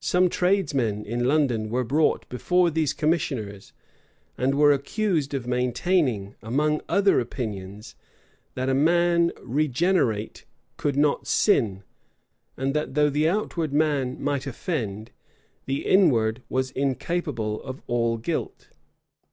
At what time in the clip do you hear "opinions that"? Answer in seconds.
7.20-8.68